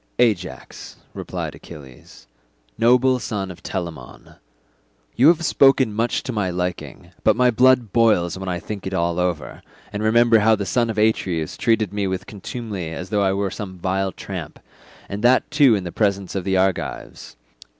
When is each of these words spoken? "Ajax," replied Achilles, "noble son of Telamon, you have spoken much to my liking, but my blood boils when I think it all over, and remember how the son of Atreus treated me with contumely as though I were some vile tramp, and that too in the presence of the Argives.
"Ajax," 0.17 0.95
replied 1.13 1.53
Achilles, 1.53 2.25
"noble 2.75 3.19
son 3.19 3.51
of 3.51 3.61
Telamon, 3.61 4.37
you 5.15 5.27
have 5.27 5.45
spoken 5.45 5.93
much 5.93 6.23
to 6.23 6.31
my 6.33 6.49
liking, 6.49 7.11
but 7.23 7.35
my 7.35 7.51
blood 7.51 7.93
boils 7.93 8.35
when 8.35 8.49
I 8.49 8.57
think 8.59 8.87
it 8.87 8.95
all 8.95 9.19
over, 9.19 9.61
and 9.93 10.01
remember 10.01 10.39
how 10.39 10.55
the 10.55 10.65
son 10.65 10.89
of 10.89 10.97
Atreus 10.97 11.55
treated 11.55 11.93
me 11.93 12.07
with 12.07 12.25
contumely 12.25 12.89
as 12.89 13.11
though 13.11 13.21
I 13.21 13.33
were 13.33 13.51
some 13.51 13.77
vile 13.77 14.11
tramp, 14.11 14.59
and 15.07 15.23
that 15.23 15.51
too 15.51 15.75
in 15.75 15.83
the 15.83 15.91
presence 15.91 16.33
of 16.33 16.45
the 16.45 16.57
Argives. 16.57 17.35